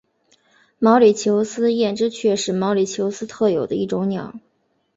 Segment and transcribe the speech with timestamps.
[0.79, 4.33] 毛里求斯艳织雀是毛里求斯特有的一种鸟。